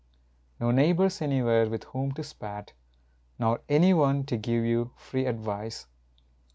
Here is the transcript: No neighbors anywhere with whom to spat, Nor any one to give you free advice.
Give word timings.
No 0.59 0.71
neighbors 0.71 1.21
anywhere 1.21 1.69
with 1.69 1.83
whom 1.83 2.11
to 2.13 2.23
spat, 2.23 2.73
Nor 3.37 3.59
any 3.69 3.93
one 3.93 4.23
to 4.25 4.35
give 4.35 4.65
you 4.65 4.89
free 4.95 5.27
advice. 5.27 5.85